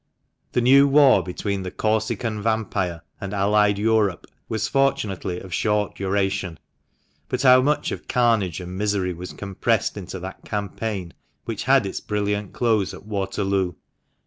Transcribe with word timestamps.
The 0.53 0.61
new 0.61 0.87
war 0.87 1.21
between 1.21 1.61
the 1.61 1.69
"Corsican 1.69 2.41
Vampire" 2.41 3.03
and 3.21 3.35
allied 3.35 3.77
Europe 3.77 4.25
was 4.49 4.67
fortunately 4.67 5.39
of 5.39 5.53
short 5.53 5.93
duration; 5.95 6.57
but 7.29 7.43
how 7.43 7.61
much 7.61 7.91
of 7.91 8.07
carnage 8.07 8.59
and 8.59 8.75
misery 8.75 9.13
was 9.13 9.31
compressed 9.31 9.97
into 9.97 10.17
that 10.19 10.43
campaign 10.43 11.13
which 11.45 11.65
had 11.65 11.85
its 11.85 12.01
brilliant 12.01 12.51
close 12.51 12.95
at 12.95 13.05
Waterloo! 13.05 13.73